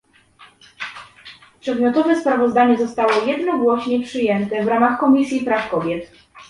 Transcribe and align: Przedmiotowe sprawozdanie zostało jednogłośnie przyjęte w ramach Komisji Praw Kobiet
Przedmiotowe 1.59 2.15
sprawozdanie 2.21 2.77
zostało 2.77 3.11
jednogłośnie 3.25 4.03
przyjęte 4.03 4.63
w 4.63 4.67
ramach 4.67 4.99
Komisji 4.99 5.45
Praw 5.45 5.69
Kobiet 5.69 6.11